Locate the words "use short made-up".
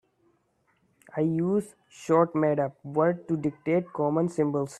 1.21-2.75